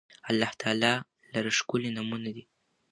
الله 0.29 0.51
تعالی 0.61 0.93
لره 1.33 1.51
ښکلي 1.57 1.89
نومونه 1.97 2.29
دي 2.35 2.43